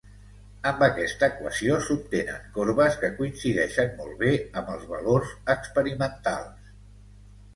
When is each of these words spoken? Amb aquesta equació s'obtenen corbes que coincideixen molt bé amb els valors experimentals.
Amb 0.67 0.79
aquesta 0.85 1.27
equació 1.33 1.75
s'obtenen 1.87 2.47
corbes 2.55 2.97
que 3.03 3.11
coincideixen 3.19 3.93
molt 3.99 4.17
bé 4.23 4.31
amb 4.61 4.71
els 4.77 4.89
valors 4.93 5.35
experimentals. 5.55 6.73